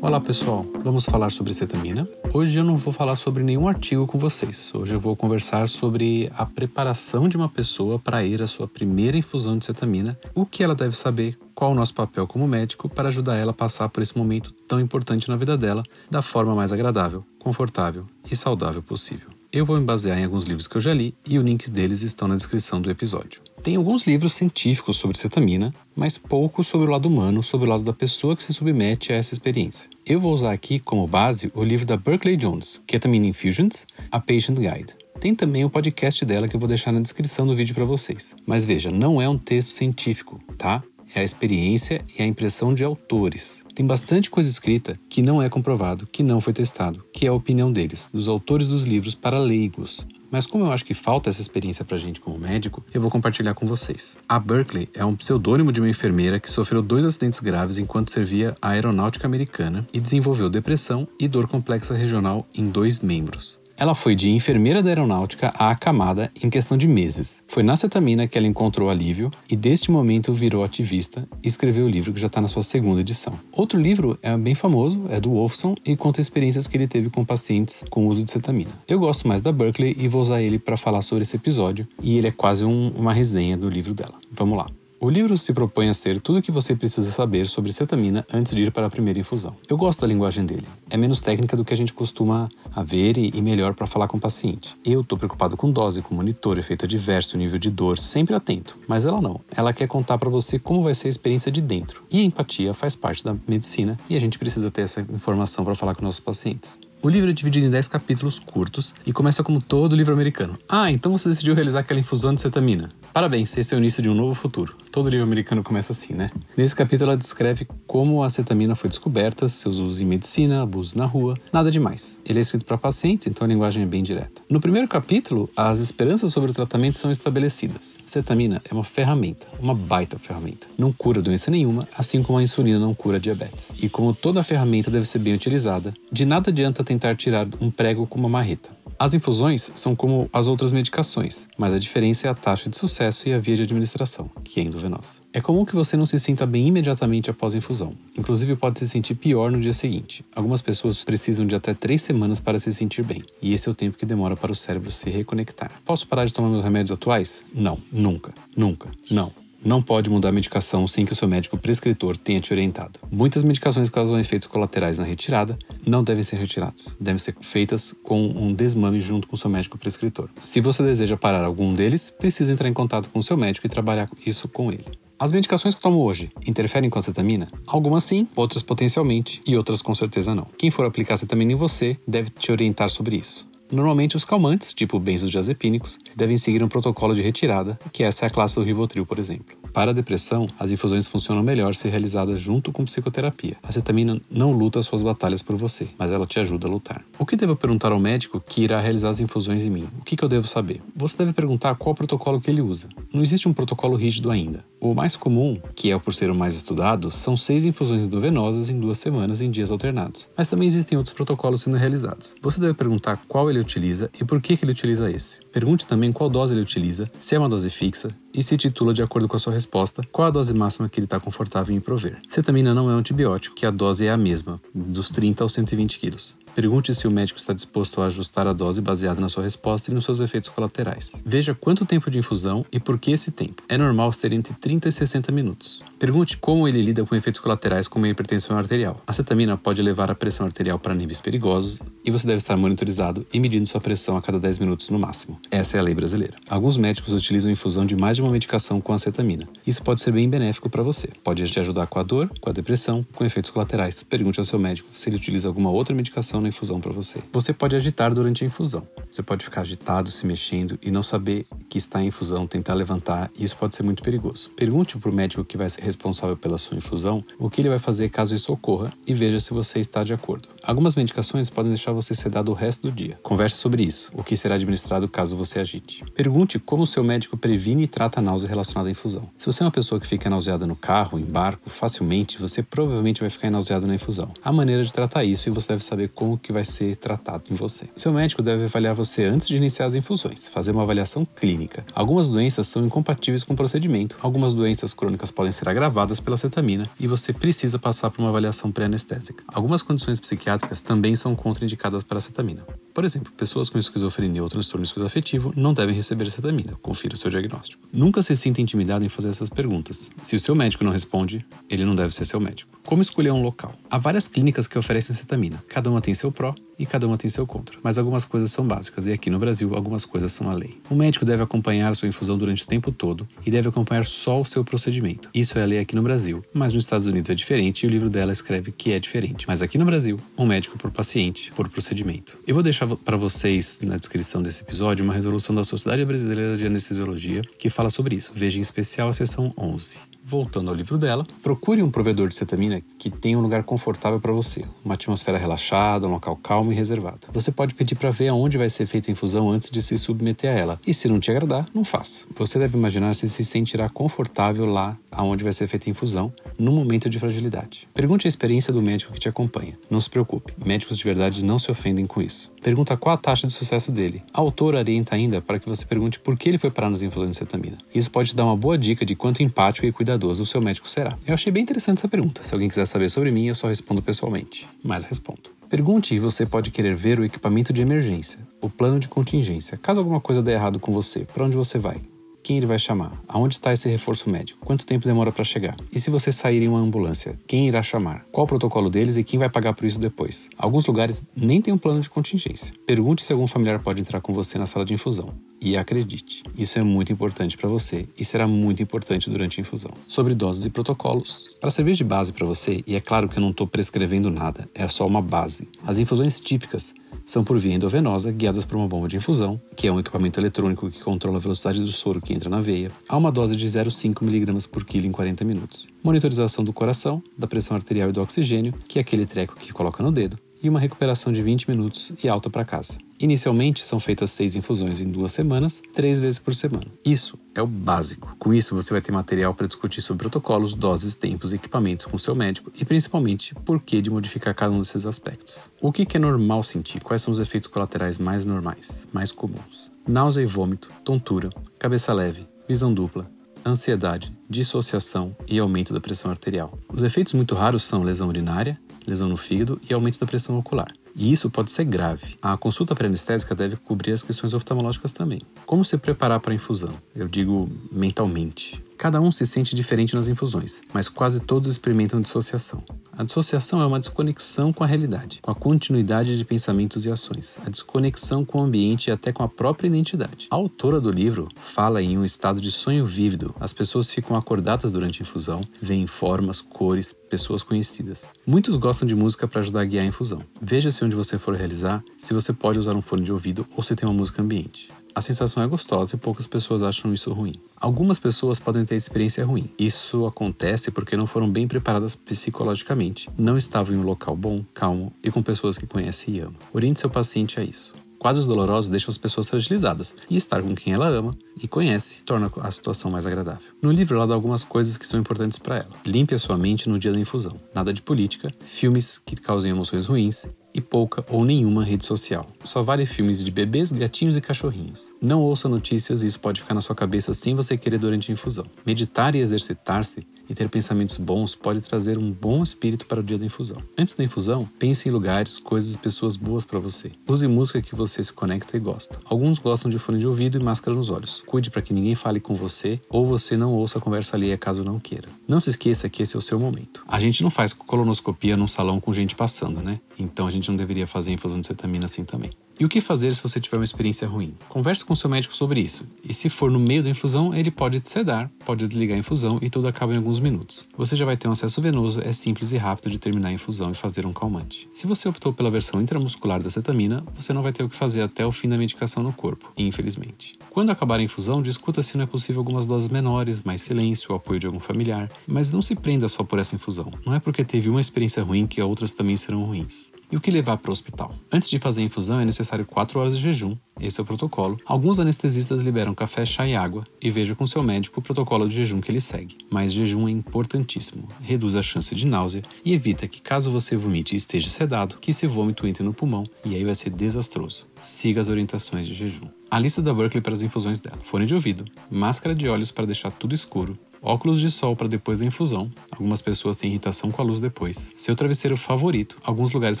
Pessoal, 0.28 0.62
vamos 0.84 1.06
falar 1.06 1.30
sobre 1.30 1.54
cetamina. 1.54 2.06
Hoje 2.34 2.58
eu 2.58 2.62
não 2.62 2.76
vou 2.76 2.92
falar 2.92 3.16
sobre 3.16 3.42
nenhum 3.42 3.66
artigo 3.66 4.06
com 4.06 4.18
vocês. 4.18 4.70
Hoje 4.74 4.94
eu 4.94 5.00
vou 5.00 5.16
conversar 5.16 5.66
sobre 5.70 6.30
a 6.36 6.44
preparação 6.44 7.30
de 7.30 7.36
uma 7.38 7.48
pessoa 7.48 7.98
para 7.98 8.22
ir 8.22 8.42
à 8.42 8.46
sua 8.46 8.68
primeira 8.68 9.16
infusão 9.16 9.56
de 9.56 9.64
cetamina, 9.64 10.18
o 10.34 10.44
que 10.44 10.62
ela 10.62 10.74
deve 10.74 10.94
saber, 10.94 11.38
qual 11.54 11.72
o 11.72 11.74
nosso 11.74 11.94
papel 11.94 12.26
como 12.26 12.46
médico 12.46 12.90
para 12.90 13.08
ajudar 13.08 13.36
ela 13.36 13.52
a 13.52 13.54
passar 13.54 13.88
por 13.88 14.02
esse 14.02 14.18
momento 14.18 14.52
tão 14.68 14.78
importante 14.78 15.30
na 15.30 15.36
vida 15.36 15.56
dela 15.56 15.82
da 16.10 16.20
forma 16.20 16.54
mais 16.54 16.74
agradável, 16.74 17.24
confortável 17.38 18.04
e 18.30 18.36
saudável 18.36 18.82
possível. 18.82 19.30
Eu 19.50 19.64
vou 19.64 19.78
me 19.78 19.84
basear 19.86 20.18
em 20.18 20.24
alguns 20.26 20.44
livros 20.44 20.68
que 20.68 20.76
eu 20.76 20.82
já 20.82 20.92
li 20.92 21.14
e 21.26 21.38
os 21.38 21.44
links 21.44 21.70
deles 21.70 22.02
estão 22.02 22.28
na 22.28 22.36
descrição 22.36 22.82
do 22.82 22.90
episódio. 22.90 23.47
Tem 23.62 23.76
alguns 23.76 24.06
livros 24.06 24.34
científicos 24.34 24.96
sobre 24.96 25.18
cetamina, 25.18 25.74
mas 25.94 26.16
poucos 26.16 26.66
sobre 26.66 26.86
o 26.86 26.90
lado 26.90 27.06
humano, 27.06 27.42
sobre 27.42 27.66
o 27.66 27.70
lado 27.70 27.82
da 27.82 27.92
pessoa 27.92 28.36
que 28.36 28.42
se 28.42 28.54
submete 28.54 29.12
a 29.12 29.16
essa 29.16 29.34
experiência. 29.34 29.88
Eu 30.06 30.20
vou 30.20 30.32
usar 30.32 30.52
aqui 30.52 30.78
como 30.78 31.06
base 31.06 31.50
o 31.54 31.62
livro 31.62 31.84
da 31.84 31.96
Berkeley 31.96 32.36
Jones, 32.36 32.82
Ketamine 32.86 33.28
Infusions, 33.28 33.86
A 34.10 34.20
Patient 34.20 34.58
Guide. 34.58 34.94
Tem 35.20 35.34
também 35.34 35.64
o 35.64 35.70
podcast 35.70 36.24
dela 36.24 36.46
que 36.46 36.54
eu 36.54 36.60
vou 36.60 36.68
deixar 36.68 36.92
na 36.92 37.00
descrição 37.00 37.46
do 37.46 37.54
vídeo 37.54 37.74
para 37.74 37.84
vocês. 37.84 38.34
Mas 38.46 38.64
veja, 38.64 38.90
não 38.90 39.20
é 39.20 39.28
um 39.28 39.36
texto 39.36 39.76
científico, 39.76 40.40
tá? 40.56 40.82
é 41.14 41.20
a 41.20 41.24
experiência 41.24 42.04
e 42.18 42.22
a 42.22 42.26
impressão 42.26 42.74
de 42.74 42.84
autores. 42.84 43.64
Tem 43.74 43.86
bastante 43.86 44.30
coisa 44.30 44.48
escrita 44.48 44.98
que 45.08 45.22
não 45.22 45.42
é 45.42 45.48
comprovado, 45.48 46.06
que 46.06 46.22
não 46.22 46.40
foi 46.40 46.52
testado, 46.52 47.04
que 47.12 47.26
é 47.26 47.28
a 47.28 47.34
opinião 47.34 47.72
deles, 47.72 48.10
dos 48.12 48.28
autores 48.28 48.68
dos 48.68 48.84
livros 48.84 49.14
para 49.14 49.38
leigos. 49.38 50.06
Mas 50.30 50.46
como 50.46 50.64
eu 50.64 50.72
acho 50.72 50.84
que 50.84 50.94
falta 50.94 51.30
essa 51.30 51.40
experiência 51.40 51.84
pra 51.84 51.96
gente 51.96 52.20
como 52.20 52.38
médico, 52.38 52.84
eu 52.92 53.00
vou 53.00 53.10
compartilhar 53.10 53.54
com 53.54 53.66
vocês. 53.66 54.16
A 54.28 54.38
Berkeley 54.38 54.88
é 54.94 55.04
um 55.04 55.16
pseudônimo 55.16 55.72
de 55.72 55.80
uma 55.80 55.88
enfermeira 55.88 56.38
que 56.38 56.50
sofreu 56.50 56.82
dois 56.82 57.04
acidentes 57.04 57.40
graves 57.40 57.78
enquanto 57.78 58.10
servia 58.10 58.56
a 58.60 58.70
aeronáutica 58.70 59.26
americana 59.26 59.86
e 59.92 60.00
desenvolveu 60.00 60.50
depressão 60.50 61.08
e 61.18 61.26
dor 61.26 61.48
complexa 61.48 61.94
regional 61.94 62.46
em 62.54 62.68
dois 62.68 63.00
membros. 63.00 63.58
Ela 63.78 63.94
foi 63.94 64.16
de 64.16 64.28
enfermeira 64.28 64.82
da 64.82 64.90
aeronáutica 64.90 65.52
a 65.56 65.70
acamada 65.70 66.32
em 66.42 66.50
questão 66.50 66.76
de 66.76 66.88
meses. 66.88 67.44
Foi 67.46 67.62
na 67.62 67.76
cetamina 67.76 68.26
que 68.26 68.36
ela 68.36 68.48
encontrou 68.48 68.90
alívio 68.90 69.30
e 69.48 69.54
deste 69.54 69.92
momento 69.92 70.34
virou 70.34 70.64
ativista 70.64 71.28
e 71.44 71.46
escreveu 71.46 71.86
o 71.86 71.88
livro 71.88 72.12
que 72.12 72.20
já 72.20 72.26
está 72.26 72.40
na 72.40 72.48
sua 72.48 72.64
segunda 72.64 73.00
edição. 73.00 73.38
Outro 73.52 73.80
livro 73.80 74.18
é 74.20 74.36
bem 74.36 74.56
famoso, 74.56 75.06
é 75.10 75.20
do 75.20 75.30
Wolfson 75.30 75.76
e 75.86 75.96
conta 75.96 76.20
experiências 76.20 76.66
que 76.66 76.76
ele 76.76 76.88
teve 76.88 77.08
com 77.08 77.24
pacientes 77.24 77.84
com 77.88 78.08
uso 78.08 78.24
de 78.24 78.32
cetamina. 78.32 78.72
Eu 78.88 78.98
gosto 78.98 79.28
mais 79.28 79.40
da 79.40 79.52
Berkeley 79.52 79.94
e 79.96 80.08
vou 80.08 80.22
usar 80.22 80.42
ele 80.42 80.58
para 80.58 80.76
falar 80.76 81.02
sobre 81.02 81.22
esse 81.22 81.36
episódio 81.36 81.86
e 82.02 82.18
ele 82.18 82.26
é 82.26 82.32
quase 82.32 82.64
um, 82.64 82.88
uma 82.96 83.12
resenha 83.12 83.56
do 83.56 83.68
livro 83.68 83.94
dela. 83.94 84.14
Vamos 84.32 84.58
lá. 84.58 84.66
O 85.00 85.08
livro 85.08 85.38
se 85.38 85.52
propõe 85.52 85.88
a 85.88 85.94
ser 85.94 86.20
tudo 86.20 86.40
o 86.40 86.42
que 86.42 86.50
você 86.50 86.74
precisa 86.74 87.12
saber 87.12 87.48
sobre 87.48 87.72
cetamina 87.72 88.26
antes 88.32 88.52
de 88.52 88.62
ir 88.62 88.72
para 88.72 88.86
a 88.86 88.90
primeira 88.90 89.20
infusão. 89.20 89.54
Eu 89.68 89.76
gosto 89.76 90.00
da 90.00 90.08
linguagem 90.08 90.44
dele. 90.44 90.66
É 90.90 90.96
menos 90.96 91.20
técnica 91.20 91.56
do 91.56 91.64
que 91.64 91.72
a 91.72 91.76
gente 91.76 91.92
costuma 91.92 92.48
ver 92.84 93.16
e 93.16 93.40
melhor 93.40 93.74
para 93.74 93.86
falar 93.86 94.08
com 94.08 94.16
o 94.16 94.20
paciente. 94.20 94.76
Eu 94.84 95.02
estou 95.02 95.16
preocupado 95.16 95.56
com 95.56 95.70
dose, 95.70 96.02
com 96.02 96.16
monitor, 96.16 96.58
efeito 96.58 96.84
adverso, 96.84 97.38
nível 97.38 97.60
de 97.60 97.70
dor, 97.70 97.96
sempre 97.96 98.34
atento. 98.34 98.76
Mas 98.88 99.06
ela 99.06 99.20
não. 99.20 99.40
Ela 99.56 99.72
quer 99.72 99.86
contar 99.86 100.18
para 100.18 100.28
você 100.28 100.58
como 100.58 100.82
vai 100.82 100.94
ser 100.96 101.06
a 101.06 101.10
experiência 101.10 101.52
de 101.52 101.60
dentro. 101.60 102.02
E 102.10 102.18
a 102.18 102.22
empatia 102.24 102.74
faz 102.74 102.96
parte 102.96 103.22
da 103.22 103.36
medicina 103.46 103.96
e 104.10 104.16
a 104.16 104.20
gente 104.20 104.36
precisa 104.36 104.68
ter 104.68 104.82
essa 104.82 105.00
informação 105.00 105.64
para 105.64 105.76
falar 105.76 105.94
com 105.94 106.02
nossos 106.02 106.18
pacientes. 106.18 106.87
O 107.00 107.08
livro 107.08 107.30
é 107.30 107.32
dividido 107.32 107.64
em 107.64 107.70
10 107.70 107.86
capítulos 107.86 108.40
curtos 108.40 108.92
e 109.06 109.12
começa 109.12 109.44
como 109.44 109.60
todo 109.60 109.94
livro 109.94 110.12
americano. 110.12 110.58
Ah, 110.68 110.90
então 110.90 111.12
você 111.12 111.28
decidiu 111.28 111.54
realizar 111.54 111.80
aquela 111.80 112.00
infusão 112.00 112.34
de 112.34 112.40
cetamina. 112.40 112.90
Parabéns, 113.12 113.56
esse 113.56 113.72
é 113.72 113.76
o 113.76 113.78
início 113.78 114.02
de 114.02 114.08
um 114.08 114.14
novo 114.14 114.34
futuro. 114.34 114.76
Todo 114.90 115.08
livro 115.08 115.24
americano 115.24 115.62
começa 115.62 115.92
assim, 115.92 116.12
né? 116.12 116.28
Nesse 116.56 116.74
capítulo 116.74 117.10
ela 117.10 117.16
descreve 117.16 117.68
como 117.86 118.22
a 118.22 118.30
cetamina 118.30 118.74
foi 118.74 118.90
descoberta, 118.90 119.48
seus 119.48 119.78
usos 119.78 120.00
em 120.00 120.06
medicina, 120.06 120.62
abusos 120.62 120.94
na 120.94 121.06
rua, 121.06 121.34
nada 121.52 121.70
demais. 121.70 122.18
Ele 122.24 122.40
é 122.40 122.42
escrito 122.42 122.64
para 122.64 122.76
pacientes, 122.76 123.28
então 123.28 123.44
a 123.44 123.48
linguagem 123.48 123.84
é 123.84 123.86
bem 123.86 124.02
direta. 124.02 124.42
No 124.48 124.60
primeiro 124.60 124.88
capítulo, 124.88 125.48
as 125.56 125.78
esperanças 125.78 126.32
sobre 126.32 126.50
o 126.50 126.54
tratamento 126.54 126.98
são 126.98 127.12
estabelecidas. 127.12 127.98
Cetamina 128.04 128.60
é 128.68 128.74
uma 128.74 128.84
ferramenta, 128.84 129.46
uma 129.60 129.74
baita 129.74 130.18
ferramenta. 130.18 130.66
Não 130.76 130.92
cura 130.92 131.22
doença 131.22 131.48
nenhuma, 131.48 131.86
assim 131.96 132.24
como 132.24 132.38
a 132.38 132.42
insulina 132.42 132.78
não 132.78 132.92
cura 132.92 133.20
diabetes. 133.20 133.72
E 133.80 133.88
como 133.88 134.12
toda 134.12 134.42
ferramenta 134.42 134.90
deve 134.90 135.06
ser 135.06 135.20
bem 135.20 135.34
utilizada, 135.34 135.94
de 136.10 136.24
nada 136.24 136.50
adianta 136.50 136.87
tentar 136.88 137.14
tirar 137.16 137.46
um 137.60 137.70
prego 137.70 138.06
com 138.06 138.18
uma 138.18 138.28
marreta. 138.28 138.70
As 138.98 139.14
infusões 139.14 139.70
são 139.76 139.94
como 139.94 140.28
as 140.32 140.48
outras 140.48 140.72
medicações, 140.72 141.46
mas 141.56 141.72
a 141.72 141.78
diferença 141.78 142.26
é 142.26 142.30
a 142.30 142.34
taxa 142.34 142.68
de 142.68 142.76
sucesso 142.76 143.28
e 143.28 143.32
a 143.32 143.38
via 143.38 143.54
de 143.54 143.62
administração, 143.62 144.28
que 144.42 144.58
é 144.58 144.64
endovenosa. 144.64 145.18
É 145.32 145.40
comum 145.40 145.64
que 145.64 145.74
você 145.74 145.96
não 145.96 146.04
se 146.04 146.18
sinta 146.18 146.44
bem 146.44 146.66
imediatamente 146.66 147.30
após 147.30 147.54
a 147.54 147.58
infusão. 147.58 147.92
Inclusive, 148.16 148.56
pode 148.56 148.78
se 148.80 148.88
sentir 148.88 149.14
pior 149.14 149.52
no 149.52 149.60
dia 149.60 149.72
seguinte. 149.72 150.24
Algumas 150.34 150.62
pessoas 150.62 151.04
precisam 151.04 151.46
de 151.46 151.54
até 151.54 151.74
três 151.74 152.02
semanas 152.02 152.40
para 152.40 152.58
se 152.58 152.72
sentir 152.72 153.04
bem, 153.04 153.22
e 153.40 153.54
esse 153.54 153.68
é 153.68 153.72
o 153.72 153.74
tempo 153.74 153.96
que 153.96 154.06
demora 154.06 154.36
para 154.36 154.50
o 154.50 154.56
cérebro 154.56 154.90
se 154.90 155.08
reconectar. 155.10 155.70
Posso 155.84 156.08
parar 156.08 156.24
de 156.24 156.34
tomar 156.34 156.48
meus 156.48 156.64
remédios 156.64 156.90
atuais? 156.90 157.44
Não, 157.54 157.78
nunca, 157.92 158.32
nunca, 158.56 158.90
não 159.08 159.30
não 159.64 159.82
pode 159.82 160.10
mudar 160.10 160.28
a 160.28 160.32
medicação 160.32 160.86
sem 160.86 161.04
que 161.04 161.12
o 161.12 161.16
seu 161.16 161.28
médico 161.28 161.58
prescritor 161.58 162.16
tenha 162.16 162.40
te 162.40 162.52
orientado. 162.52 163.00
Muitas 163.10 163.44
medicações 163.44 163.90
causam 163.90 164.18
efeitos 164.18 164.48
colaterais 164.48 164.98
na 164.98 165.04
retirada, 165.04 165.58
não 165.86 166.02
devem 166.02 166.22
ser 166.22 166.36
retirados. 166.36 166.96
Devem 167.00 167.18
ser 167.18 167.34
feitas 167.40 167.94
com 168.02 168.20
um 168.26 168.52
desmame 168.52 169.00
junto 169.00 169.26
com 169.26 169.34
o 169.34 169.38
seu 169.38 169.50
médico 169.50 169.78
prescritor. 169.78 170.28
Se 170.38 170.60
você 170.60 170.82
deseja 170.82 171.16
parar 171.16 171.44
algum 171.44 171.74
deles, 171.74 172.10
precisa 172.10 172.52
entrar 172.52 172.68
em 172.68 172.74
contato 172.74 173.08
com 173.10 173.18
o 173.18 173.22
seu 173.22 173.36
médico 173.36 173.66
e 173.66 173.70
trabalhar 173.70 174.08
isso 174.24 174.48
com 174.48 174.70
ele. 174.70 174.84
As 175.18 175.32
medicações 175.32 175.74
que 175.74 175.82
tomo 175.82 175.98
hoje 176.04 176.30
interferem 176.46 176.88
com 176.88 176.98
a 176.98 177.02
cetamina? 177.02 177.48
Algumas 177.66 178.04
sim, 178.04 178.28
outras 178.36 178.62
potencialmente 178.62 179.42
e 179.44 179.56
outras 179.56 179.82
com 179.82 179.92
certeza 179.92 180.32
não. 180.32 180.46
Quem 180.56 180.70
for 180.70 180.86
aplicar 180.86 181.16
cetamina 181.16 181.52
em 181.52 181.56
você 181.56 181.98
deve 182.06 182.30
te 182.30 182.52
orientar 182.52 182.88
sobre 182.88 183.16
isso. 183.16 183.47
Normalmente, 183.70 184.16
os 184.16 184.24
calmantes, 184.24 184.72
tipo 184.72 184.98
benzodiazepínicos, 184.98 185.98
devem 186.16 186.38
seguir 186.38 186.62
um 186.62 186.68
protocolo 186.68 187.14
de 187.14 187.22
retirada, 187.22 187.78
que 187.92 188.02
essa 188.02 188.24
é 188.24 188.28
a 188.28 188.30
classe 188.30 188.54
do 188.54 188.62
Rivotril, 188.62 189.04
por 189.04 189.18
exemplo. 189.18 189.56
Para 189.72 189.90
a 189.90 189.94
depressão, 189.94 190.48
as 190.58 190.72
infusões 190.72 191.06
funcionam 191.06 191.42
melhor 191.42 191.74
se 191.74 191.88
realizadas 191.88 192.40
junto 192.40 192.72
com 192.72 192.84
psicoterapia. 192.84 193.56
A 193.62 193.72
cetamina 193.72 194.20
não 194.30 194.52
luta 194.52 194.82
suas 194.82 195.02
batalhas 195.02 195.42
por 195.42 195.56
você, 195.56 195.88
mas 195.98 196.10
ela 196.10 196.26
te 196.26 196.40
ajuda 196.40 196.66
a 196.66 196.70
lutar. 196.70 197.04
O 197.18 197.26
que 197.26 197.36
devo 197.36 197.56
perguntar 197.56 197.92
ao 197.92 198.00
médico 198.00 198.42
que 198.46 198.62
irá 198.62 198.80
realizar 198.80 199.10
as 199.10 199.20
infusões 199.20 199.64
em 199.64 199.70
mim? 199.70 199.88
O 200.00 200.04
que, 200.04 200.16
que 200.16 200.24
eu 200.24 200.28
devo 200.28 200.46
saber? 200.46 200.82
Você 200.96 201.18
deve 201.18 201.32
perguntar 201.32 201.74
qual 201.74 201.94
protocolo 201.94 202.40
que 202.40 202.50
ele 202.50 202.60
usa. 202.60 202.88
Não 203.12 203.22
existe 203.22 203.48
um 203.48 203.52
protocolo 203.52 203.96
rígido 203.96 204.30
ainda. 204.30 204.64
O 204.80 204.94
mais 204.94 205.16
comum, 205.16 205.60
que 205.74 205.90
é 205.90 205.98
por 205.98 206.14
ser 206.14 206.30
o 206.30 206.34
mais 206.34 206.54
estudado, 206.54 207.10
são 207.10 207.36
seis 207.36 207.64
infusões 207.64 208.04
endovenosas 208.04 208.70
em 208.70 208.78
duas 208.78 208.98
semanas 208.98 209.40
em 209.40 209.50
dias 209.50 209.72
alternados. 209.72 210.28
Mas 210.36 210.48
também 210.48 210.68
existem 210.68 210.96
outros 210.96 211.14
protocolos 211.14 211.62
sendo 211.62 211.76
realizados. 211.76 212.34
Você 212.40 212.60
deve 212.60 212.74
perguntar 212.74 213.20
qual 213.26 213.50
ele 213.50 213.58
utiliza 213.58 214.10
e 214.20 214.24
por 214.24 214.40
que, 214.40 214.56
que 214.56 214.64
ele 214.64 214.72
utiliza 214.72 215.10
esse. 215.10 215.40
Pergunte 215.52 215.86
também 215.86 216.12
qual 216.12 216.30
dose 216.30 216.54
ele 216.54 216.60
utiliza, 216.60 217.10
se 217.18 217.34
é 217.34 217.38
uma 217.38 217.48
dose 217.48 217.70
fixa, 217.70 218.14
e 218.38 218.42
se 218.42 218.56
titula 218.56 218.94
de 218.94 219.02
acordo 219.02 219.26
com 219.26 219.36
a 219.36 219.38
sua 219.40 219.52
resposta 219.52 220.00
qual 220.12 220.28
a 220.28 220.30
dose 220.30 220.54
máxima 220.54 220.88
que 220.88 221.00
ele 221.00 221.06
está 221.06 221.18
confortável 221.18 221.74
em 221.74 221.80
prover. 221.80 222.18
Cetamina 222.28 222.72
não 222.72 222.88
é 222.88 222.94
um 222.94 222.98
antibiótico, 222.98 223.56
que 223.56 223.66
a 223.66 223.70
dose 223.70 224.06
é 224.06 224.10
a 224.10 224.16
mesma, 224.16 224.60
dos 224.72 225.10
30 225.10 225.42
aos 225.42 225.52
120 225.52 225.98
quilos. 225.98 226.36
Pergunte 226.58 226.92
se 226.92 227.06
o 227.06 227.10
médico 227.12 227.38
está 227.38 227.52
disposto 227.52 228.02
a 228.02 228.06
ajustar 228.06 228.48
a 228.48 228.52
dose 228.52 228.82
baseada 228.82 229.20
na 229.20 229.28
sua 229.28 229.44
resposta 229.44 229.92
e 229.92 229.94
nos 229.94 230.04
seus 230.04 230.18
efeitos 230.18 230.50
colaterais. 230.50 231.12
Veja 231.24 231.54
quanto 231.54 231.86
tempo 231.86 232.10
de 232.10 232.18
infusão 232.18 232.66
e 232.72 232.80
por 232.80 232.98
que 232.98 233.12
esse 233.12 233.30
tempo. 233.30 233.62
É 233.68 233.78
normal 233.78 234.10
ser 234.10 234.32
entre 234.32 234.52
30 234.54 234.88
e 234.88 234.90
60 234.90 235.30
minutos. 235.30 235.84
Pergunte 236.00 236.36
como 236.36 236.66
ele 236.66 236.82
lida 236.82 237.04
com 237.04 237.14
efeitos 237.14 237.40
colaterais 237.40 237.86
como 237.86 238.06
a 238.06 238.08
hipertensão 238.08 238.58
arterial. 238.58 239.00
A 239.06 239.12
cetamina 239.12 239.56
pode 239.56 239.80
levar 239.80 240.10
a 240.10 240.16
pressão 240.16 240.46
arterial 240.46 240.80
para 240.80 240.92
níveis 240.94 241.20
perigosos 241.20 241.78
e 242.04 242.10
você 242.10 242.26
deve 242.26 242.38
estar 242.38 242.56
monitorizado 242.56 243.24
e 243.32 243.38
medindo 243.38 243.68
sua 243.68 243.80
pressão 243.80 244.16
a 244.16 244.22
cada 244.22 244.40
10 244.40 244.58
minutos 244.58 244.90
no 244.90 244.98
máximo. 244.98 245.40
Essa 245.52 245.76
é 245.76 245.80
a 245.80 245.82
lei 245.84 245.94
brasileira. 245.94 246.34
Alguns 246.50 246.76
médicos 246.76 247.12
utilizam 247.12 247.52
infusão 247.52 247.86
de 247.86 247.94
mais 247.94 248.16
de 248.16 248.22
uma 248.22 248.32
medicação 248.32 248.80
com 248.80 248.92
acetamina. 248.92 249.48
Isso 249.64 249.80
pode 249.80 250.00
ser 250.00 250.10
bem 250.10 250.28
benéfico 250.28 250.68
para 250.68 250.82
você. 250.82 251.08
Pode 251.22 251.48
te 251.48 251.60
ajudar 251.60 251.86
com 251.86 252.00
a 252.00 252.02
dor, 252.02 252.28
com 252.40 252.50
a 252.50 252.52
depressão, 252.52 253.06
com 253.14 253.24
efeitos 253.24 253.52
colaterais. 253.52 254.02
Pergunte 254.02 254.40
ao 254.40 254.44
seu 254.44 254.58
médico 254.58 254.88
se 254.92 255.08
ele 255.08 255.16
utiliza 255.16 255.46
alguma 255.46 255.70
outra 255.70 255.94
medicação 255.94 256.47
na 256.48 256.50
infusão 256.50 256.80
para 256.80 256.92
você. 256.92 257.20
Você 257.32 257.52
pode 257.52 257.76
agitar 257.76 258.12
durante 258.12 258.42
a 258.42 258.46
infusão. 258.46 258.86
Você 259.10 259.22
pode 259.22 259.44
ficar 259.44 259.60
agitado, 259.60 260.10
se 260.10 260.26
mexendo 260.26 260.78
e 260.82 260.90
não 260.90 261.02
saber 261.02 261.46
que 261.68 261.78
está 261.78 262.02
em 262.02 262.08
infusão, 262.08 262.46
tentar 262.46 262.74
levantar, 262.74 263.30
e 263.38 263.44
isso 263.44 263.56
pode 263.56 263.76
ser 263.76 263.82
muito 263.82 264.02
perigoso. 264.02 264.50
Pergunte 264.56 264.96
para 264.98 265.10
o 265.10 265.12
médico 265.12 265.44
que 265.44 265.56
vai 265.56 265.68
ser 265.68 265.82
responsável 265.82 266.36
pela 266.36 266.58
sua 266.58 266.76
infusão 266.76 267.24
o 267.38 267.50
que 267.50 267.60
ele 267.60 267.68
vai 267.68 267.78
fazer 267.78 268.08
caso 268.08 268.34
isso 268.34 268.52
ocorra 268.52 268.92
e 269.06 269.14
veja 269.14 269.38
se 269.40 269.52
você 269.52 269.78
está 269.78 270.02
de 270.02 270.12
acordo. 270.12 270.48
Algumas 270.62 270.96
medicações 270.96 271.50
podem 271.50 271.72
deixar 271.72 271.92
você 271.92 272.14
sedado 272.14 272.50
o 272.50 272.54
resto 272.54 272.82
do 272.82 272.92
dia. 272.92 273.18
Converse 273.22 273.56
sobre 273.56 273.82
isso, 273.82 274.10
o 274.14 274.22
que 274.22 274.36
será 274.36 274.54
administrado 274.54 275.08
caso 275.08 275.36
você 275.36 275.60
agite. 275.60 276.04
Pergunte 276.14 276.58
como 276.58 276.86
seu 276.86 277.04
médico 277.04 277.36
previne 277.36 277.84
e 277.84 277.86
trata 277.86 278.20
a 278.20 278.22
náusea 278.22 278.48
relacionada 278.48 278.88
à 278.88 278.92
infusão. 278.92 279.28
Se 279.36 279.46
você 279.46 279.62
é 279.62 279.66
uma 279.66 279.72
pessoa 279.72 280.00
que 280.00 280.06
fica 280.06 280.28
nauseada 280.28 280.66
no 280.66 280.76
carro, 280.76 281.18
em 281.18 281.24
barco, 281.24 281.70
facilmente, 281.70 282.38
você 282.40 282.62
provavelmente 282.62 283.20
vai 283.20 283.30
ficar 283.30 283.50
nauseado 283.50 283.86
na 283.86 283.94
infusão. 283.94 284.32
Há 284.42 284.52
maneira 284.52 284.82
de 284.82 284.92
tratar 284.92 285.24
isso 285.24 285.48
e 285.48 285.52
você 285.52 285.68
deve 285.68 285.84
saber 285.84 286.08
como 286.08 286.27
que 286.36 286.52
vai 286.52 286.64
ser 286.64 286.96
tratado 286.96 287.44
em 287.50 287.54
você. 287.54 287.88
Seu 287.96 288.12
médico 288.12 288.42
deve 288.42 288.64
avaliar 288.64 288.94
você 288.94 289.24
antes 289.24 289.48
de 289.48 289.56
iniciar 289.56 289.86
as 289.86 289.94
infusões, 289.94 290.48
fazer 290.48 290.72
uma 290.72 290.82
avaliação 290.82 291.24
clínica. 291.24 291.86
Algumas 291.94 292.28
doenças 292.28 292.66
são 292.66 292.84
incompatíveis 292.84 293.44
com 293.44 293.54
o 293.54 293.56
procedimento, 293.56 294.16
algumas 294.20 294.52
doenças 294.52 294.92
crônicas 294.92 295.30
podem 295.30 295.52
ser 295.52 295.68
agravadas 295.68 296.20
pela 296.20 296.36
cetamina 296.36 296.90
e 296.98 297.06
você 297.06 297.32
precisa 297.32 297.78
passar 297.78 298.10
por 298.10 298.20
uma 298.20 298.28
avaliação 298.28 298.72
pré-anestésica. 298.72 299.44
Algumas 299.48 299.82
condições 299.82 300.20
psiquiátricas 300.20 300.82
também 300.82 301.14
são 301.14 301.34
contraindicadas 301.34 302.02
para 302.02 302.18
a 302.18 302.20
cetamina. 302.20 302.66
Por 302.98 303.04
exemplo, 303.04 303.32
pessoas 303.32 303.70
com 303.70 303.78
esquizofrenia 303.78 304.42
ou 304.42 304.48
transtorno 304.48 304.84
esquizoafetivo 304.84 305.52
não 305.54 305.72
devem 305.72 305.94
receber 305.94 306.28
cetamina. 306.28 306.74
Confira 306.82 307.14
o 307.14 307.16
seu 307.16 307.30
diagnóstico. 307.30 307.86
Nunca 307.92 308.20
se 308.22 308.36
sinta 308.36 308.60
intimidado 308.60 309.04
em 309.04 309.08
fazer 309.08 309.28
essas 309.28 309.48
perguntas. 309.48 310.10
Se 310.20 310.34
o 310.34 310.40
seu 310.40 310.52
médico 310.52 310.82
não 310.82 310.90
responde, 310.90 311.46
ele 311.70 311.84
não 311.84 311.94
deve 311.94 312.12
ser 312.12 312.24
seu 312.24 312.40
médico. 312.40 312.76
Como 312.84 313.00
escolher 313.00 313.30
um 313.30 313.40
local? 313.40 313.72
Há 313.88 313.98
várias 313.98 314.26
clínicas 314.26 314.66
que 314.66 314.76
oferecem 314.76 315.14
cetamina. 315.14 315.62
Cada 315.68 315.88
uma 315.88 316.00
tem 316.00 316.12
seu 316.12 316.32
pró 316.32 316.56
e 316.78 316.86
cada 316.86 317.06
uma 317.06 317.18
tem 317.18 317.28
seu 317.28 317.46
contra. 317.46 317.78
Mas 317.82 317.98
algumas 317.98 318.24
coisas 318.24 318.52
são 318.52 318.66
básicas 318.66 319.06
e 319.06 319.12
aqui 319.12 319.30
no 319.30 319.38
Brasil 319.38 319.74
algumas 319.74 320.04
coisas 320.04 320.32
são 320.32 320.50
a 320.50 320.54
lei. 320.54 320.78
O 320.88 320.94
médico 320.94 321.24
deve 321.24 321.42
acompanhar 321.42 321.94
sua 321.94 322.08
infusão 322.08 322.38
durante 322.38 322.64
o 322.64 322.66
tempo 322.66 322.92
todo 322.92 323.28
e 323.44 323.50
deve 323.50 323.68
acompanhar 323.68 324.04
só 324.04 324.40
o 324.40 324.44
seu 324.44 324.64
procedimento. 324.64 325.28
Isso 325.34 325.58
é 325.58 325.62
a 325.62 325.66
lei 325.66 325.78
aqui 325.78 325.94
no 325.94 326.02
Brasil, 326.02 326.44
mas 326.52 326.72
nos 326.72 326.84
Estados 326.84 327.06
Unidos 327.06 327.30
é 327.30 327.34
diferente 327.34 327.84
e 327.84 327.86
o 327.86 327.90
livro 327.90 328.08
dela 328.08 328.32
escreve 328.32 328.72
que 328.72 328.92
é 328.92 328.98
diferente. 328.98 329.46
Mas 329.48 329.62
aqui 329.62 329.78
no 329.78 329.84
Brasil, 329.84 330.20
um 330.36 330.46
médico 330.46 330.78
por 330.78 330.90
paciente, 330.90 331.52
por 331.52 331.68
procedimento. 331.68 332.38
Eu 332.46 332.54
vou 332.54 332.62
deixar 332.62 332.86
para 332.86 333.16
vocês 333.16 333.80
na 333.82 333.96
descrição 333.96 334.42
desse 334.42 334.62
episódio 334.62 335.04
uma 335.04 335.14
resolução 335.14 335.54
da 335.54 335.64
Sociedade 335.64 336.04
Brasileira 336.04 336.56
de 336.56 336.66
Anestesiologia 336.66 337.42
que 337.58 337.70
fala 337.70 337.90
sobre 337.90 338.16
isso. 338.16 338.32
Veja 338.34 338.58
em 338.58 338.62
especial 338.62 339.08
a 339.08 339.12
seção 339.12 339.52
11 339.56 340.07
voltando 340.28 340.68
ao 340.68 340.74
livro 340.74 340.98
dela, 340.98 341.26
procure 341.42 341.82
um 341.82 341.90
provedor 341.90 342.28
de 342.28 342.34
cetamina 342.34 342.82
que 342.98 343.08
tenha 343.08 343.38
um 343.38 343.40
lugar 343.40 343.62
confortável 343.62 344.20
para 344.20 344.30
você, 344.30 344.62
uma 344.84 344.92
atmosfera 344.92 345.38
relaxada, 345.38 346.06
um 346.06 346.10
local 346.10 346.36
calmo 346.36 346.70
e 346.70 346.74
reservado. 346.74 347.28
Você 347.32 347.50
pode 347.50 347.74
pedir 347.74 347.94
para 347.94 348.10
ver 348.10 348.28
aonde 348.28 348.58
vai 348.58 348.68
ser 348.68 348.84
feita 348.84 349.10
a 349.10 349.12
infusão 349.12 349.50
antes 349.50 349.70
de 349.70 349.82
se 349.82 349.96
submeter 349.96 350.52
a 350.52 350.54
ela, 350.54 350.80
e 350.86 350.92
se 350.92 351.08
não 351.08 351.18
te 351.18 351.30
agradar, 351.30 351.66
não 351.72 351.82
faça. 351.82 352.26
Você 352.36 352.58
deve 352.58 352.76
imaginar 352.76 353.14
se 353.14 353.26
se 353.26 353.42
sentirá 353.42 353.88
confortável 353.88 354.66
lá 354.66 354.98
aonde 355.10 355.42
vai 355.42 355.52
ser 355.52 355.66
feita 355.66 355.88
a 355.88 355.90
infusão, 355.90 356.32
no 356.58 356.70
momento 356.70 357.08
de 357.08 357.18
fragilidade. 357.18 357.88
Pergunte 357.94 358.26
a 358.26 358.28
experiência 358.28 358.72
do 358.72 358.82
médico 358.82 359.14
que 359.14 359.18
te 359.18 359.28
acompanha. 359.28 359.78
Não 359.90 360.00
se 360.00 360.10
preocupe, 360.10 360.52
médicos 360.62 360.98
de 360.98 361.04
verdade 361.04 361.44
não 361.44 361.58
se 361.58 361.70
ofendem 361.70 362.06
com 362.06 362.20
isso. 362.20 362.52
Pergunta 362.62 362.96
qual 362.96 363.14
a 363.14 363.18
taxa 363.18 363.46
de 363.46 363.52
sucesso 363.52 363.90
dele. 363.90 364.22
A 364.32 364.40
autora 364.40 364.78
orienta 364.78 365.14
ainda 365.14 365.40
para 365.40 365.58
que 365.58 365.68
você 365.68 365.86
pergunte 365.86 366.20
por 366.20 366.36
que 366.36 366.48
ele 366.48 366.58
foi 366.58 366.70
parar 366.70 366.90
nas 366.90 367.02
infusões 367.02 367.30
de 367.30 367.38
cetamina. 367.38 367.78
Isso 367.94 368.10
pode 368.10 368.30
te 368.30 368.36
dar 368.36 368.44
uma 368.44 368.56
boa 368.56 368.76
dica 368.76 369.06
de 369.06 369.16
quanto 369.16 369.42
empático 369.42 369.86
e 369.86 369.92
cuidadoso 369.92 370.17
cuidadoso 370.18 370.42
o 370.42 370.46
seu 370.46 370.60
médico 370.60 370.88
será? 370.88 371.16
Eu 371.26 371.34
achei 371.34 371.52
bem 371.52 371.62
interessante 371.62 371.98
essa 371.98 372.08
pergunta. 372.08 372.42
Se 372.42 372.52
alguém 372.52 372.68
quiser 372.68 372.86
saber 372.86 373.08
sobre 373.08 373.30
mim, 373.30 373.46
eu 373.46 373.54
só 373.54 373.68
respondo 373.68 374.02
pessoalmente. 374.02 374.68
Mas 374.82 375.04
respondo. 375.04 375.50
Pergunte 375.70 376.14
e 376.14 376.18
você 376.18 376.44
pode 376.44 376.70
querer 376.70 376.94
ver 376.94 377.20
o 377.20 377.24
equipamento 377.24 377.72
de 377.72 377.82
emergência, 377.82 378.40
o 378.60 378.68
plano 378.68 378.98
de 378.98 379.08
contingência. 379.08 379.78
Caso 379.78 380.00
alguma 380.00 380.20
coisa 380.20 380.42
dê 380.42 380.52
errado 380.52 380.80
com 380.80 380.92
você, 380.92 381.24
para 381.24 381.44
onde 381.44 381.56
você 381.56 381.78
vai? 381.78 382.00
Quem 382.48 382.56
ele 382.56 382.64
vai 382.64 382.78
chamar? 382.78 383.12
Aonde 383.28 383.56
está 383.56 383.74
esse 383.74 383.90
reforço 383.90 384.30
médico? 384.30 384.64
Quanto 384.64 384.86
tempo 384.86 385.06
demora 385.06 385.30
para 385.30 385.44
chegar? 385.44 385.76
E 385.92 386.00
se 386.00 386.08
você 386.08 386.32
sair 386.32 386.62
em 386.62 386.68
uma 386.68 386.78
ambulância, 386.78 387.38
quem 387.46 387.68
irá 387.68 387.82
chamar? 387.82 388.24
Qual 388.32 388.46
o 388.46 388.48
protocolo 388.48 388.88
deles 388.88 389.18
e 389.18 389.22
quem 389.22 389.38
vai 389.38 389.50
pagar 389.50 389.74
por 389.74 389.84
isso 389.84 390.00
depois? 390.00 390.48
Alguns 390.56 390.86
lugares 390.86 391.22
nem 391.36 391.60
têm 391.60 391.74
um 391.74 391.76
plano 391.76 392.00
de 392.00 392.08
contingência. 392.08 392.74
Pergunte 392.86 393.22
se 393.22 393.34
algum 393.34 393.46
familiar 393.46 393.80
pode 393.80 394.00
entrar 394.00 394.22
com 394.22 394.32
você 394.32 394.56
na 394.56 394.64
sala 394.64 394.86
de 394.86 394.94
infusão. 394.94 395.34
E 395.60 395.76
acredite, 395.76 396.42
isso 396.56 396.78
é 396.78 396.82
muito 396.82 397.12
importante 397.12 397.54
para 397.54 397.68
você 397.68 398.08
e 398.16 398.24
será 398.24 398.46
muito 398.46 398.82
importante 398.82 399.28
durante 399.28 399.60
a 399.60 399.62
infusão. 399.62 399.90
Sobre 400.06 400.34
doses 400.34 400.64
e 400.64 400.70
protocolos. 400.70 401.54
Para 401.60 401.68
servir 401.68 401.96
de 401.96 402.04
base 402.04 402.32
para 402.32 402.46
você, 402.46 402.82
e 402.86 402.96
é 402.96 403.00
claro 403.00 403.28
que 403.28 403.36
eu 403.36 403.42
não 403.42 403.50
estou 403.50 403.66
prescrevendo 403.66 404.30
nada, 404.30 404.66
é 404.74 404.88
só 404.88 405.06
uma 405.06 405.20
base. 405.20 405.68
As 405.86 405.98
infusões 405.98 406.40
típicas 406.40 406.94
são 407.28 407.44
por 407.44 407.58
via 407.58 407.74
endovenosa, 407.74 408.32
guiadas 408.32 408.64
por 408.64 408.78
uma 408.78 408.88
bomba 408.88 409.06
de 409.06 409.16
infusão, 409.16 409.60
que 409.76 409.86
é 409.86 409.92
um 409.92 410.00
equipamento 410.00 410.40
eletrônico 410.40 410.90
que 410.90 411.00
controla 411.00 411.36
a 411.36 411.40
velocidade 411.40 411.82
do 411.82 411.92
soro 411.92 412.22
que 412.22 412.32
entra 412.32 412.48
na 412.48 412.62
veia, 412.62 412.90
a 413.06 413.18
uma 413.18 413.30
dose 413.30 413.54
de 413.54 413.66
0,5 413.66 414.22
mg 414.22 414.66
por 414.68 414.82
quilo 414.82 415.06
em 415.06 415.12
40 415.12 415.44
minutos. 415.44 415.88
Monitorização 416.02 416.64
do 416.64 416.72
coração, 416.72 417.22
da 417.36 417.46
pressão 417.46 417.76
arterial 417.76 418.08
e 418.08 418.12
do 418.12 418.22
oxigênio, 418.22 418.72
que 418.88 418.98
é 418.98 419.02
aquele 419.02 419.26
treco 419.26 419.56
que 419.56 419.74
coloca 419.74 420.02
no 420.02 420.10
dedo, 420.10 420.38
e 420.62 420.68
uma 420.68 420.80
recuperação 420.80 421.32
de 421.32 421.42
20 421.42 421.68
minutos 421.68 422.12
e 422.22 422.28
alta 422.28 422.50
para 422.50 422.64
casa. 422.64 422.98
Inicialmente 423.20 423.84
são 423.84 423.98
feitas 423.98 424.30
seis 424.30 424.54
infusões 424.54 425.00
em 425.00 425.10
duas 425.10 425.32
semanas, 425.32 425.82
três 425.92 426.20
vezes 426.20 426.38
por 426.38 426.54
semana. 426.54 426.86
Isso 427.04 427.36
é 427.54 427.60
o 427.60 427.66
básico. 427.66 428.36
Com 428.38 428.54
isso, 428.54 428.76
você 428.76 428.92
vai 428.92 429.00
ter 429.00 429.10
material 429.10 429.52
para 429.54 429.66
discutir 429.66 430.02
sobre 430.02 430.22
protocolos, 430.22 430.74
doses, 430.74 431.16
tempos 431.16 431.52
e 431.52 431.56
equipamentos 431.56 432.06
com 432.06 432.16
seu 432.16 432.34
médico 432.34 432.70
e 432.78 432.84
principalmente 432.84 433.54
por 433.56 433.82
que 433.82 434.00
de 434.00 434.10
modificar 434.10 434.54
cada 434.54 434.72
um 434.72 434.78
desses 434.78 435.04
aspectos. 435.04 435.68
O 435.80 435.90
que 435.90 436.16
é 436.16 436.20
normal 436.20 436.62
sentir? 436.62 437.00
Quais 437.00 437.22
são 437.22 437.32
os 437.32 437.40
efeitos 437.40 437.68
colaterais 437.68 438.18
mais 438.18 438.44
normais, 438.44 439.08
mais 439.12 439.32
comuns? 439.32 439.90
Náusea 440.06 440.42
e 440.42 440.46
vômito, 440.46 440.90
tontura, 441.04 441.50
cabeça 441.78 442.12
leve, 442.12 442.46
visão 442.68 442.94
dupla, 442.94 443.28
ansiedade, 443.66 444.32
dissociação 444.48 445.36
e 445.46 445.58
aumento 445.58 445.92
da 445.92 446.00
pressão 446.00 446.30
arterial. 446.30 446.78
Os 446.88 447.02
efeitos 447.02 447.34
muito 447.34 447.54
raros 447.54 447.84
são 447.84 448.02
lesão 448.02 448.28
urinária, 448.28 448.80
lesão 449.08 449.28
no 449.28 449.36
fígado 449.36 449.80
e 449.88 449.94
aumento 449.94 450.20
da 450.20 450.26
pressão 450.26 450.58
ocular. 450.58 450.92
E 451.16 451.32
isso 451.32 451.50
pode 451.50 451.72
ser 451.72 451.84
grave. 451.84 452.36
A 452.40 452.56
consulta 452.56 452.94
pré-anestésica 452.94 453.54
deve 453.54 453.76
cobrir 453.76 454.12
as 454.12 454.22
questões 454.22 454.54
oftalmológicas 454.54 455.12
também. 455.12 455.40
Como 455.66 455.84
se 455.84 455.96
preparar 455.98 456.38
para 456.38 456.52
a 456.52 456.54
infusão? 456.54 456.94
Eu 457.14 457.26
digo 457.26 457.68
mentalmente. 457.90 458.80
Cada 458.96 459.20
um 459.20 459.30
se 459.30 459.46
sente 459.46 459.74
diferente 459.74 460.14
nas 460.14 460.28
infusões, 460.28 460.80
mas 460.92 461.08
quase 461.08 461.40
todos 461.40 461.68
experimentam 461.68 462.20
dissociação. 462.20 462.82
A 463.18 463.24
dissociação 463.24 463.82
é 463.82 463.86
uma 463.86 463.98
desconexão 463.98 464.72
com 464.72 464.84
a 464.84 464.86
realidade, 464.86 465.40
com 465.42 465.50
a 465.50 465.54
continuidade 465.54 466.38
de 466.38 466.44
pensamentos 466.44 467.04
e 467.04 467.10
ações, 467.10 467.58
a 467.66 467.68
desconexão 467.68 468.44
com 468.44 468.60
o 468.60 468.62
ambiente 468.62 469.08
e 469.08 469.10
até 469.10 469.32
com 469.32 469.42
a 469.42 469.48
própria 469.48 469.88
identidade. 469.88 470.46
A 470.52 470.54
autora 470.54 471.00
do 471.00 471.10
livro 471.10 471.48
fala 471.56 472.00
em 472.00 472.16
um 472.16 472.24
estado 472.24 472.60
de 472.60 472.70
sonho 472.70 473.04
vívido. 473.04 473.52
As 473.58 473.72
pessoas 473.72 474.08
ficam 474.08 474.36
acordadas 474.36 474.92
durante 474.92 475.20
a 475.20 475.24
infusão, 475.24 475.62
veem 475.82 476.06
formas, 476.06 476.60
cores, 476.60 477.12
pessoas 477.12 477.64
conhecidas. 477.64 478.24
Muitos 478.46 478.76
gostam 478.76 479.08
de 479.08 479.16
música 479.16 479.48
para 479.48 479.62
ajudar 479.62 479.80
a 479.80 479.84
guiar 479.84 480.04
a 480.04 480.08
infusão. 480.08 480.44
Veja 480.62 480.92
se 480.92 481.04
onde 481.04 481.16
você 481.16 481.40
for 481.40 481.56
realizar, 481.56 482.04
se 482.16 482.32
você 482.32 482.52
pode 482.52 482.78
usar 482.78 482.94
um 482.94 483.02
fone 483.02 483.22
de 483.22 483.32
ouvido 483.32 483.66
ou 483.76 483.82
se 483.82 483.96
tem 483.96 484.08
uma 484.08 484.14
música 484.14 484.40
ambiente. 484.40 484.92
A 485.14 485.20
sensação 485.20 485.62
é 485.62 485.66
gostosa 485.66 486.14
e 486.14 486.18
poucas 486.18 486.46
pessoas 486.46 486.82
acham 486.82 487.12
isso 487.12 487.32
ruim. 487.32 487.60
Algumas 487.76 488.18
pessoas 488.18 488.60
podem 488.60 488.84
ter 488.84 488.94
experiência 488.94 489.44
ruim. 489.44 489.70
Isso 489.78 490.26
acontece 490.26 490.90
porque 490.90 491.16
não 491.16 491.26
foram 491.26 491.50
bem 491.50 491.66
preparadas 491.66 492.14
psicologicamente, 492.14 493.28
não 493.36 493.56
estavam 493.56 493.94
em 493.94 493.98
um 493.98 494.04
local 494.04 494.36
bom, 494.36 494.64
calmo 494.72 495.12
e 495.22 495.30
com 495.30 495.42
pessoas 495.42 495.76
que 495.76 495.86
conhece 495.86 496.30
e 496.30 496.40
ama. 496.40 496.54
Oriente 496.72 497.00
seu 497.00 497.10
paciente 497.10 497.58
a 497.58 497.64
isso. 497.64 497.94
Quadros 498.18 498.46
dolorosos 498.46 498.90
deixam 498.90 499.12
as 499.12 499.18
pessoas 499.18 499.48
fragilizadas, 499.48 500.14
e 500.28 500.36
estar 500.36 500.60
com 500.60 500.74
quem 500.74 500.92
ela 500.92 501.06
ama 501.06 501.36
e 501.62 501.68
conhece 501.68 502.22
torna 502.22 502.50
a 502.60 502.70
situação 502.70 503.12
mais 503.12 503.24
agradável. 503.26 503.68
No 503.80 503.92
livro, 503.92 504.16
ela 504.16 504.26
dá 504.26 504.34
algumas 504.34 504.64
coisas 504.64 504.98
que 504.98 505.06
são 505.06 505.20
importantes 505.20 505.58
para 505.58 505.76
ela. 505.76 505.90
Limpe 506.04 506.34
a 506.34 506.38
sua 506.38 506.58
mente 506.58 506.88
no 506.88 506.98
dia 506.98 507.12
da 507.12 507.20
infusão. 507.20 507.56
Nada 507.72 507.92
de 507.92 508.02
política, 508.02 508.50
filmes 508.66 509.18
que 509.18 509.36
causem 509.36 509.70
emoções 509.70 510.06
ruins 510.06 510.46
e 510.74 510.80
pouca 510.80 511.24
ou 511.28 511.44
nenhuma 511.44 511.84
rede 511.84 512.04
social. 512.04 512.46
Só 512.62 512.82
vale 512.82 513.06
filmes 513.06 513.42
de 513.42 513.50
bebês, 513.50 513.90
gatinhos 513.90 514.36
e 514.36 514.40
cachorrinhos. 514.40 515.12
Não 515.20 515.40
ouça 515.40 515.68
notícias 515.68 516.22
e 516.22 516.26
isso 516.26 516.40
pode 516.40 516.60
ficar 516.60 516.74
na 516.74 516.80
sua 516.80 516.94
cabeça 516.94 517.34
sem 517.34 517.54
você 517.54 517.76
querer 517.76 517.98
durante 517.98 518.30
a 518.30 518.34
infusão. 518.34 518.66
Meditar 518.84 519.34
e 519.34 519.38
exercitar-se 519.38 520.26
e 520.48 520.54
ter 520.54 520.68
pensamentos 520.68 521.16
bons 521.18 521.54
pode 521.54 521.80
trazer 521.80 522.16
um 522.16 522.32
bom 522.32 522.62
espírito 522.62 523.06
para 523.06 523.20
o 523.20 523.22
dia 523.22 523.38
da 523.38 523.44
infusão. 523.44 523.82
Antes 523.96 524.14
da 524.14 524.24
infusão, 524.24 524.68
pense 524.78 525.08
em 525.08 525.12
lugares, 525.12 525.58
coisas 525.58 525.94
e 525.94 525.98
pessoas 525.98 526.36
boas 526.36 526.64
para 526.64 526.78
você. 526.78 527.12
Use 527.26 527.46
música 527.46 527.82
que 527.82 527.94
você 527.94 528.22
se 528.22 528.32
conecta 528.32 528.76
e 528.76 528.80
gosta. 528.80 529.18
Alguns 529.24 529.58
gostam 529.58 529.90
de 529.90 529.98
fone 529.98 530.18
de 530.18 530.26
ouvido 530.26 530.58
e 530.58 530.62
máscara 530.62 530.96
nos 530.96 531.10
olhos. 531.10 531.42
Cuide 531.46 531.70
para 531.70 531.82
que 531.82 531.92
ninguém 531.92 532.14
fale 532.14 532.40
com 532.40 532.54
você 532.54 533.00
ou 533.10 533.26
você 533.26 533.56
não 533.56 533.74
ouça 533.74 533.98
a 533.98 534.00
conversa 534.00 534.36
alheia 534.36 534.56
caso 534.56 534.82
não 534.82 534.98
queira. 534.98 535.28
Não 535.46 535.60
se 535.60 535.70
esqueça 535.70 536.08
que 536.08 536.22
esse 536.22 536.34
é 536.34 536.38
o 536.38 536.42
seu 536.42 536.58
momento. 536.58 537.04
A 537.06 537.18
gente 537.18 537.42
não 537.42 537.50
faz 537.50 537.72
colonoscopia 537.72 538.56
num 538.56 538.68
salão 538.68 539.00
com 539.00 539.12
gente 539.12 539.34
passando, 539.34 539.82
né? 539.82 540.00
Então 540.18 540.46
a 540.46 540.50
gente 540.50 540.57
não 540.66 540.74
deveria 540.74 541.06
fazer 541.06 541.30
infusão 541.30 541.60
de 541.60 541.66
cetamina 541.68 542.06
assim 542.06 542.24
também. 542.24 542.50
E 542.80 542.84
o 542.84 542.88
que 542.88 543.00
fazer 543.00 543.34
se 543.34 543.42
você 543.42 543.58
tiver 543.58 543.76
uma 543.76 543.84
experiência 543.84 544.26
ruim? 544.28 544.54
Converse 544.68 545.04
com 545.04 545.14
seu 545.14 545.28
médico 545.28 545.52
sobre 545.52 545.80
isso. 545.80 546.06
E 546.22 546.32
se 546.32 546.48
for 546.48 546.70
no 546.70 546.78
meio 546.78 547.02
da 547.02 547.10
infusão, 547.10 547.52
ele 547.52 547.72
pode 547.72 547.98
te 547.98 548.08
sedar, 548.08 548.48
pode 548.64 548.86
desligar 548.86 549.16
a 549.16 549.18
infusão 549.18 549.58
e 549.60 549.68
tudo 549.68 549.88
acaba 549.88 550.14
em 550.14 550.16
alguns 550.16 550.38
minutos. 550.38 550.88
Você 550.96 551.16
já 551.16 551.24
vai 551.24 551.36
ter 551.36 551.48
um 551.48 551.52
acesso 551.52 551.82
venoso, 551.82 552.20
é 552.22 552.32
simples 552.32 552.70
e 552.70 552.76
rápido 552.76 553.10
de 553.10 553.18
terminar 553.18 553.48
a 553.48 553.52
infusão 553.52 553.90
e 553.90 553.94
fazer 553.94 554.24
um 554.26 554.32
calmante. 554.32 554.88
Se 554.92 555.08
você 555.08 555.28
optou 555.28 555.52
pela 555.52 555.72
versão 555.72 556.00
intramuscular 556.00 556.62
da 556.62 556.70
cetamina, 556.70 557.24
você 557.34 557.52
não 557.52 557.62
vai 557.62 557.72
ter 557.72 557.82
o 557.82 557.88
que 557.88 557.96
fazer 557.96 558.22
até 558.22 558.46
o 558.46 558.52
fim 558.52 558.68
da 558.68 558.78
medicação 558.78 559.24
no 559.24 559.32
corpo, 559.32 559.72
infelizmente. 559.76 560.56
Quando 560.70 560.90
acabar 560.90 561.18
a 561.18 561.22
infusão, 561.22 561.60
discuta 561.60 562.00
se 562.00 562.16
não 562.16 562.24
é 562.24 562.26
possível 562.28 562.60
algumas 562.60 562.86
doses 562.86 563.08
menores, 563.08 563.60
mais 563.62 563.82
silêncio, 563.82 564.30
o 564.32 564.36
apoio 564.36 564.60
de 564.60 564.66
algum 564.66 564.78
familiar, 564.78 565.28
mas 565.48 565.72
não 565.72 565.82
se 565.82 565.96
prenda 565.96 566.28
só 566.28 566.44
por 566.44 566.60
essa 566.60 566.76
infusão. 566.76 567.12
Não 567.26 567.34
é 567.34 567.40
porque 567.40 567.64
teve 567.64 567.88
uma 567.88 568.00
experiência 568.00 568.42
ruim 568.42 568.68
que 568.68 568.80
outras 568.80 569.12
também 569.12 569.36
serão 569.36 569.64
ruins. 569.64 570.12
E 570.30 570.36
o 570.36 570.40
que 570.40 570.50
levar 570.50 570.76
para 570.76 570.90
o 570.90 570.92
hospital? 570.92 571.34
Antes 571.50 571.70
de 571.70 571.78
fazer 571.78 572.02
a 572.02 572.04
infusão 572.04 572.38
é 572.38 572.44
necessário 572.44 572.84
4 572.84 573.18
horas 573.18 573.36
de 573.36 573.42
jejum, 573.42 573.74
esse 573.98 574.20
é 574.20 574.22
o 574.22 574.26
protocolo. 574.26 574.78
Alguns 574.84 575.18
anestesistas 575.18 575.80
liberam 575.80 576.14
café, 576.14 576.44
chá 576.44 576.68
e 576.68 576.76
água 576.76 577.04
e 577.20 577.30
veja 577.30 577.54
com 577.54 577.66
seu 577.66 577.82
médico 577.82 578.20
o 578.20 578.22
protocolo 578.22 578.68
de 578.68 578.76
jejum 578.76 579.00
que 579.00 579.10
ele 579.10 579.22
segue. 579.22 579.56
Mas 579.70 579.92
jejum 579.92 580.28
é 580.28 580.30
importantíssimo, 580.30 581.28
reduz 581.40 581.74
a 581.76 581.82
chance 581.82 582.14
de 582.14 582.26
náusea 582.26 582.62
e 582.84 582.92
evita 582.92 583.26
que 583.26 583.40
caso 583.40 583.70
você 583.70 583.96
vomite 583.96 584.34
e 584.34 584.36
esteja 584.36 584.68
sedado, 584.68 585.16
que 585.18 585.30
esse 585.30 585.46
vômito 585.46 585.86
entre 585.86 586.02
no 586.02 586.12
pulmão 586.12 586.44
e 586.62 586.74
aí 586.74 586.84
vai 586.84 586.94
ser 586.94 587.08
desastroso. 587.08 587.86
Siga 587.98 588.42
as 588.42 588.48
orientações 588.48 589.06
de 589.06 589.14
jejum. 589.14 589.48
A 589.70 589.78
lista 589.78 590.00
da 590.00 590.14
Berkeley 590.14 590.42
para 590.42 590.54
as 590.54 590.62
infusões 590.62 591.00
dela: 591.00 591.18
fone 591.22 591.46
de 591.46 591.54
ouvido, 591.54 591.84
máscara 592.10 592.54
de 592.54 592.68
olhos 592.68 592.90
para 592.90 593.06
deixar 593.06 593.30
tudo 593.30 593.54
escuro, 593.54 593.98
óculos 594.22 594.60
de 594.60 594.70
sol 594.70 594.94
para 594.94 595.08
depois 595.08 595.38
da 595.38 595.44
infusão. 595.44 595.90
Algumas 596.10 596.42
pessoas 596.42 596.76
têm 596.76 596.90
irritação 596.90 597.30
com 597.30 597.40
a 597.42 597.44
luz 597.44 597.60
depois. 597.60 598.10
Seu 598.14 598.34
travesseiro 598.34 598.76
favorito, 598.76 599.38
alguns 599.42 599.72
lugares 599.72 600.00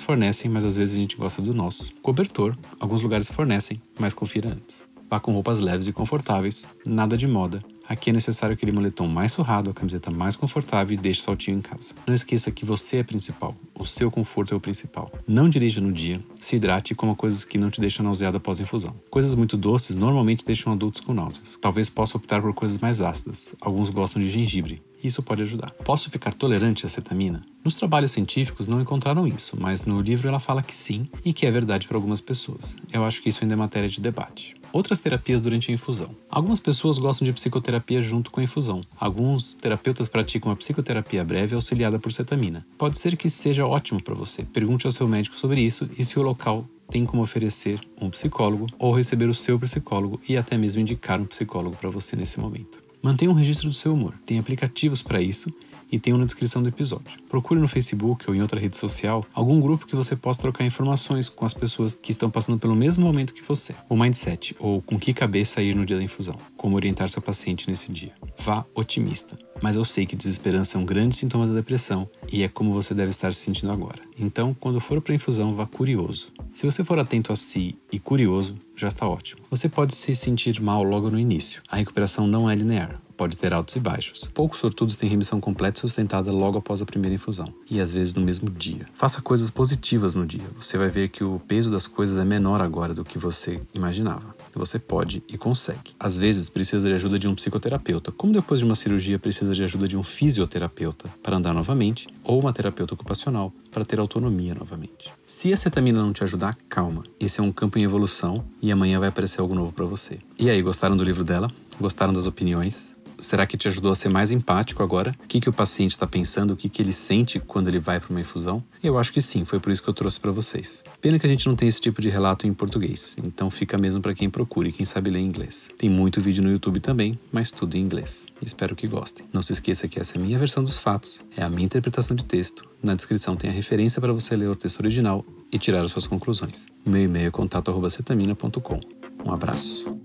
fornecem, 0.00 0.50
mas 0.50 0.64
às 0.64 0.76
vezes 0.76 0.96
a 0.96 1.00
gente 1.00 1.16
gosta 1.16 1.42
do 1.42 1.54
nosso. 1.54 1.92
Cobertor, 2.02 2.56
alguns 2.78 3.02
lugares 3.02 3.28
fornecem, 3.28 3.80
mas 3.98 4.14
confira 4.14 4.50
antes. 4.50 4.86
Vá 5.10 5.18
com 5.18 5.32
roupas 5.32 5.58
leves 5.58 5.86
e 5.86 5.92
confortáveis, 5.92 6.66
nada 6.84 7.16
de 7.16 7.26
moda. 7.26 7.64
Aqui 7.88 8.10
é 8.10 8.12
necessário 8.12 8.52
aquele 8.52 8.70
moletom 8.70 9.08
mais 9.08 9.32
surrado, 9.32 9.70
a 9.70 9.72
camiseta 9.72 10.10
mais 10.10 10.36
confortável 10.36 10.92
e 10.92 11.00
deixe 11.00 11.22
saltinho 11.22 11.56
em 11.56 11.62
casa. 11.62 11.94
Não 12.06 12.12
esqueça 12.12 12.50
que 12.50 12.66
você 12.66 12.98
é 12.98 13.02
principal, 13.02 13.56
o 13.78 13.84
seu 13.84 14.10
conforto 14.10 14.52
é 14.52 14.56
o 14.56 14.60
principal. 14.60 15.10
Não 15.26 15.48
dirija 15.48 15.80
no 15.80 15.92
dia, 15.92 16.20
se 16.38 16.56
hidrate 16.56 16.92
e 16.92 16.96
coma 16.96 17.14
coisas 17.14 17.44
que 17.44 17.58
não 17.58 17.70
te 17.70 17.80
deixam 17.80 18.04
nauseado 18.04 18.36
após 18.36 18.58
a 18.58 18.62
infusão. 18.62 18.94
Coisas 19.10 19.34
muito 19.34 19.56
doces 19.56 19.96
normalmente 19.96 20.44
deixam 20.44 20.72
adultos 20.72 21.00
com 21.00 21.14
náuseas. 21.14 21.58
Talvez 21.60 21.88
possa 21.88 22.16
optar 22.16 22.42
por 22.42 22.52
coisas 22.52 22.78
mais 22.78 23.00
ácidas. 23.00 23.54
Alguns 23.60 23.90
gostam 23.90 24.20
de 24.20 24.28
gengibre, 24.28 24.82
isso 25.02 25.22
pode 25.22 25.42
ajudar. 25.42 25.70
Posso 25.84 26.10
ficar 26.10 26.34
tolerante 26.34 26.84
à 26.84 26.88
cetamina? 26.88 27.44
Nos 27.64 27.76
trabalhos 27.76 28.12
científicos 28.12 28.66
não 28.66 28.80
encontraram 28.80 29.26
isso, 29.26 29.56
mas 29.58 29.84
no 29.84 30.00
livro 30.00 30.28
ela 30.28 30.40
fala 30.40 30.62
que 30.62 30.76
sim 30.76 31.04
e 31.24 31.32
que 31.32 31.46
é 31.46 31.50
verdade 31.50 31.86
para 31.86 31.96
algumas 31.96 32.20
pessoas. 32.20 32.76
Eu 32.92 33.04
acho 33.04 33.22
que 33.22 33.28
isso 33.28 33.44
ainda 33.44 33.54
é 33.54 33.56
matéria 33.56 33.88
de 33.88 34.00
debate. 34.00 34.56
Outras 34.72 34.98
terapias 34.98 35.40
durante 35.40 35.70
a 35.70 35.74
infusão. 35.74 36.14
Algumas 36.30 36.60
pessoas 36.60 36.98
gostam 36.98 37.24
de 37.24 37.32
psicoterapia 37.32 38.02
junto 38.02 38.30
com 38.30 38.40
a 38.40 38.44
infusão. 38.44 38.82
Alguns 38.98 39.54
terapeutas 39.54 40.08
praticam 40.08 40.52
a 40.52 40.56
psicoterapia 40.56 41.24
breve 41.24 41.54
auxiliada 41.54 41.98
por 41.98 42.12
cetamina. 42.12 42.66
Pode 42.76 42.98
ser 42.98 43.16
que 43.16 43.30
seja 43.30 43.66
ótimo 43.66 44.02
para 44.02 44.14
você. 44.14 44.42
Pergunte 44.42 44.86
ao 44.86 44.92
seu 44.92 45.08
médico 45.08 45.36
sobre 45.36 45.60
isso 45.60 45.88
e 45.96 46.04
se 46.04 46.18
o 46.18 46.22
local 46.22 46.66
tem 46.90 47.04
como 47.04 47.22
oferecer 47.22 47.80
um 48.00 48.10
psicólogo 48.10 48.66
ou 48.78 48.94
receber 48.94 49.28
o 49.28 49.34
seu 49.34 49.58
psicólogo 49.58 50.20
e 50.28 50.36
até 50.36 50.56
mesmo 50.56 50.80
indicar 50.80 51.20
um 51.20 51.26
psicólogo 51.26 51.76
para 51.76 51.90
você 51.90 52.16
nesse 52.16 52.40
momento. 52.40 52.82
Mantenha 53.02 53.30
um 53.30 53.34
registro 53.34 53.68
do 53.68 53.74
seu 53.74 53.94
humor. 53.94 54.14
Tem 54.24 54.38
aplicativos 54.38 55.02
para 55.02 55.20
isso 55.20 55.52
e 55.90 55.98
tenho 55.98 56.18
na 56.18 56.24
descrição 56.24 56.62
do 56.62 56.68
episódio. 56.68 57.18
Procure 57.28 57.60
no 57.60 57.68
Facebook 57.68 58.28
ou 58.28 58.34
em 58.34 58.42
outra 58.42 58.60
rede 58.60 58.76
social 58.76 59.24
algum 59.32 59.60
grupo 59.60 59.86
que 59.86 59.96
você 59.96 60.14
possa 60.14 60.40
trocar 60.40 60.64
informações 60.64 61.28
com 61.28 61.44
as 61.44 61.54
pessoas 61.54 61.94
que 61.94 62.10
estão 62.10 62.30
passando 62.30 62.58
pelo 62.58 62.74
mesmo 62.74 63.04
momento 63.04 63.34
que 63.34 63.42
você. 63.42 63.74
O 63.88 63.96
mindset, 63.96 64.54
ou 64.58 64.82
com 64.82 64.98
que 64.98 65.12
cabeça 65.14 65.62
ir 65.62 65.74
no 65.74 65.86
dia 65.86 65.96
da 65.96 66.02
infusão. 66.02 66.36
Como 66.56 66.76
orientar 66.76 67.08
seu 67.08 67.22
paciente 67.22 67.68
nesse 67.68 67.90
dia. 67.90 68.12
Vá 68.38 68.64
otimista. 68.74 69.38
Mas 69.60 69.76
eu 69.76 69.84
sei 69.84 70.06
que 70.06 70.14
desesperança 70.14 70.78
é 70.78 70.80
um 70.80 70.84
grande 70.84 71.16
sintoma 71.16 71.46
da 71.46 71.54
depressão 71.54 72.08
e 72.30 72.42
é 72.42 72.48
como 72.48 72.72
você 72.72 72.94
deve 72.94 73.10
estar 73.10 73.32
se 73.34 73.40
sentindo 73.40 73.72
agora. 73.72 74.00
Então, 74.18 74.54
quando 74.58 74.80
for 74.80 75.00
para 75.00 75.12
a 75.12 75.16
infusão, 75.16 75.54
vá 75.54 75.66
curioso. 75.66 76.32
Se 76.50 76.64
você 76.64 76.84
for 76.84 76.98
atento 76.98 77.32
a 77.32 77.36
si 77.36 77.76
e 77.90 77.98
curioso, 77.98 78.56
já 78.76 78.88
está 78.88 79.08
ótimo. 79.08 79.42
Você 79.50 79.68
pode 79.68 79.94
se 79.94 80.14
sentir 80.14 80.60
mal 80.60 80.82
logo 80.82 81.10
no 81.10 81.18
início. 81.18 81.62
A 81.68 81.76
recuperação 81.76 82.26
não 82.26 82.48
é 82.48 82.54
linear 82.54 83.00
pode 83.18 83.36
ter 83.36 83.52
altos 83.52 83.74
e 83.74 83.80
baixos. 83.80 84.30
Poucos 84.32 84.60
sortudos 84.60 84.96
têm 84.96 85.10
remissão 85.10 85.40
completa 85.40 85.78
e 85.78 85.80
sustentada 85.80 86.30
logo 86.30 86.56
após 86.56 86.80
a 86.80 86.86
primeira 86.86 87.16
infusão, 87.16 87.52
e 87.68 87.80
às 87.80 87.92
vezes 87.92 88.14
no 88.14 88.22
mesmo 88.22 88.48
dia. 88.48 88.86
Faça 88.94 89.20
coisas 89.20 89.50
positivas 89.50 90.14
no 90.14 90.24
dia. 90.24 90.46
Você 90.56 90.78
vai 90.78 90.88
ver 90.88 91.08
que 91.08 91.24
o 91.24 91.40
peso 91.46 91.68
das 91.68 91.88
coisas 91.88 92.16
é 92.16 92.24
menor 92.24 92.62
agora 92.62 92.94
do 92.94 93.04
que 93.04 93.18
você 93.18 93.60
imaginava. 93.74 94.36
Você 94.54 94.78
pode 94.78 95.22
e 95.28 95.36
consegue. 95.36 95.92
Às 95.98 96.16
vezes 96.16 96.48
precisa 96.48 96.88
de 96.88 96.94
ajuda 96.94 97.18
de 97.18 97.26
um 97.28 97.34
psicoterapeuta, 97.34 98.12
como 98.12 98.32
depois 98.32 98.60
de 98.60 98.64
uma 98.64 98.76
cirurgia 98.76 99.18
precisa 99.18 99.52
de 99.52 99.64
ajuda 99.64 99.88
de 99.88 99.96
um 99.96 100.04
fisioterapeuta 100.04 101.10
para 101.22 101.36
andar 101.36 101.52
novamente, 101.52 102.08
ou 102.22 102.40
uma 102.40 102.52
terapeuta 102.52 102.94
ocupacional 102.94 103.52
para 103.72 103.84
ter 103.84 103.98
autonomia 103.98 104.54
novamente. 104.54 105.12
Se 105.24 105.52
a 105.52 105.56
cetamina 105.56 106.00
não 106.00 106.12
te 106.12 106.22
ajudar, 106.22 106.56
calma. 106.68 107.02
Esse 107.18 107.40
é 107.40 107.42
um 107.42 107.52
campo 107.52 107.78
em 107.78 107.82
evolução 107.82 108.44
e 108.62 108.70
amanhã 108.70 109.00
vai 109.00 109.08
aparecer 109.08 109.40
algo 109.40 109.54
novo 109.54 109.72
para 109.72 109.84
você. 109.84 110.18
E 110.38 110.48
aí, 110.48 110.62
gostaram 110.62 110.96
do 110.96 111.04
livro 111.04 111.24
dela? 111.24 111.50
Gostaram 111.80 112.12
das 112.12 112.26
opiniões? 112.26 112.96
Será 113.18 113.46
que 113.46 113.56
te 113.56 113.66
ajudou 113.66 113.90
a 113.90 113.96
ser 113.96 114.08
mais 114.08 114.30
empático 114.30 114.82
agora? 114.82 115.14
O 115.22 115.26
que, 115.26 115.40
que 115.40 115.48
o 115.48 115.52
paciente 115.52 115.90
está 115.90 116.06
pensando? 116.06 116.52
O 116.52 116.56
que, 116.56 116.68
que 116.68 116.80
ele 116.80 116.92
sente 116.92 117.40
quando 117.40 117.66
ele 117.66 117.80
vai 117.80 117.98
para 117.98 118.10
uma 118.10 118.20
infusão? 118.20 118.62
Eu 118.82 118.96
acho 118.96 119.12
que 119.12 119.20
sim, 119.20 119.44
foi 119.44 119.58
por 119.58 119.72
isso 119.72 119.82
que 119.82 119.90
eu 119.90 119.94
trouxe 119.94 120.20
para 120.20 120.30
vocês. 120.30 120.84
Pena 121.00 121.18
que 121.18 121.26
a 121.26 121.28
gente 121.28 121.46
não 121.48 121.56
tem 121.56 121.66
esse 121.66 121.80
tipo 121.80 122.00
de 122.00 122.08
relato 122.08 122.46
em 122.46 122.54
português, 122.54 123.16
então 123.22 123.50
fica 123.50 123.76
mesmo 123.76 124.00
para 124.00 124.14
quem 124.14 124.30
procura 124.30 124.68
e 124.68 124.72
quem 124.72 124.86
sabe 124.86 125.10
ler 125.10 125.20
inglês. 125.20 125.68
Tem 125.76 125.90
muito 125.90 126.20
vídeo 126.20 126.44
no 126.44 126.50
YouTube 126.50 126.78
também, 126.78 127.18
mas 127.32 127.50
tudo 127.50 127.76
em 127.76 127.80
inglês. 127.80 128.26
Espero 128.40 128.76
que 128.76 128.86
gostem. 128.86 129.26
Não 129.32 129.42
se 129.42 129.52
esqueça 129.52 129.88
que 129.88 129.98
essa 129.98 130.16
é 130.16 130.20
a 130.20 130.22
minha 130.22 130.38
versão 130.38 130.62
dos 130.62 130.78
fatos, 130.78 131.20
é 131.36 131.42
a 131.42 131.50
minha 131.50 131.66
interpretação 131.66 132.16
de 132.16 132.24
texto. 132.24 132.68
Na 132.80 132.94
descrição 132.94 133.34
tem 133.34 133.50
a 133.50 133.52
referência 133.52 134.00
para 134.00 134.12
você 134.12 134.36
ler 134.36 134.48
o 134.48 134.54
texto 134.54 134.78
original 134.78 135.24
e 135.50 135.58
tirar 135.58 135.82
as 135.82 135.90
suas 135.90 136.06
conclusões. 136.06 136.66
meu 136.86 137.02
e-mail 137.02 137.28
é 137.28 137.30
contato.cetamina.com. 137.30 138.80
Um 139.24 139.32
abraço. 139.32 139.97